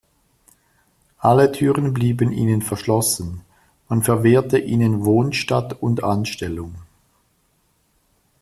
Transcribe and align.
Alle 1.19 1.51
Türen 1.51 1.93
blieben 1.93 2.31
ihnen 2.31 2.63
verschlossen, 2.63 3.41
man 3.87 4.01
verwehrte 4.01 4.57
ihnen 4.57 5.05
Wohnstatt 5.05 5.73
und 5.79 6.03
Anstellung. 6.03 6.73